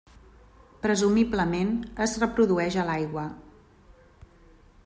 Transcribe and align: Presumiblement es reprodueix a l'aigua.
Presumiblement 0.85 1.75
es 2.07 2.17
reprodueix 2.25 2.81
a 2.85 2.89
l'aigua. 2.91 3.29